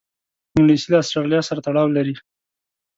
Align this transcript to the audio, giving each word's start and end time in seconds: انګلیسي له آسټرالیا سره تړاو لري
انګلیسي 0.55 0.87
له 0.91 0.97
آسټرالیا 1.03 1.41
سره 1.49 1.59
تړاو 1.65 1.93
لري 1.97 2.15